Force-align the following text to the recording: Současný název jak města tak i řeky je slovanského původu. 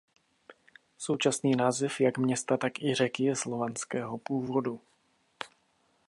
Současný 0.97 1.51
název 1.55 1.99
jak 2.01 2.17
města 2.17 2.57
tak 2.57 2.79
i 2.81 2.93
řeky 2.95 3.23
je 3.23 3.35
slovanského 3.35 4.17
původu. 4.17 4.81